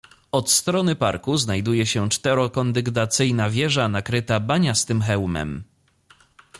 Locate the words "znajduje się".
1.37-2.09